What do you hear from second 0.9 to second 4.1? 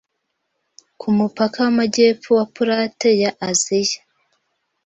ku mupaka w'Amajyepfo wa Plate ya Aziya